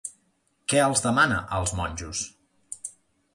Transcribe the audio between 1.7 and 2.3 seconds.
monjos?